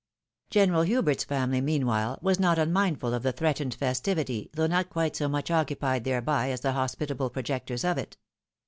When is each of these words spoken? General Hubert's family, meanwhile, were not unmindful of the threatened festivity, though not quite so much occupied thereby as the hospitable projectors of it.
General 0.49 0.81
Hubert's 0.81 1.23
family, 1.25 1.61
meanwhile, 1.61 2.17
were 2.23 2.33
not 2.39 2.57
unmindful 2.57 3.13
of 3.13 3.21
the 3.21 3.31
threatened 3.31 3.75
festivity, 3.75 4.49
though 4.53 4.65
not 4.65 4.89
quite 4.89 5.15
so 5.15 5.29
much 5.29 5.51
occupied 5.51 6.05
thereby 6.05 6.49
as 6.49 6.61
the 6.61 6.71
hospitable 6.71 7.29
projectors 7.29 7.83
of 7.85 7.99
it. 7.99 8.17